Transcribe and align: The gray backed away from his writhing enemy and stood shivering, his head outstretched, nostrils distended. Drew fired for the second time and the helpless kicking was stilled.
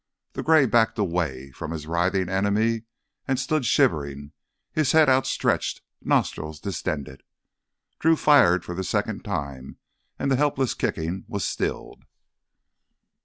The 0.33 0.41
gray 0.41 0.65
backed 0.65 0.97
away 0.97 1.51
from 1.51 1.69
his 1.69 1.85
writhing 1.85 2.27
enemy 2.27 2.85
and 3.27 3.39
stood 3.39 3.67
shivering, 3.67 4.31
his 4.71 4.93
head 4.93 5.09
outstretched, 5.09 5.83
nostrils 6.01 6.59
distended. 6.59 7.21
Drew 7.99 8.15
fired 8.15 8.65
for 8.65 8.73
the 8.73 8.83
second 8.83 9.23
time 9.23 9.77
and 10.17 10.31
the 10.31 10.37
helpless 10.37 10.73
kicking 10.73 11.23
was 11.27 11.47
stilled. 11.47 12.05